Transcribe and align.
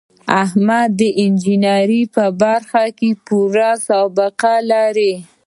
احمد 0.43 0.89
د 0.99 1.01
انجینرۍ 1.23 2.01
په 2.15 2.23
برخه 2.41 2.83
کې 2.97 3.09
پوره 3.25 3.69
سابقه 3.87 4.53
لري. 4.71 5.13